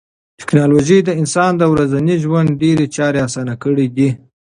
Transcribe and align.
ټکنالوژي 0.39 0.99
د 1.03 1.09
انسان 1.21 1.51
د 1.57 1.63
ورځني 1.73 2.15
ژوند 2.23 2.49
ډېری 2.61 2.87
چارې 2.95 3.19
اسانه 3.27 3.55
کړې 3.63 3.87
دي. 3.95 4.09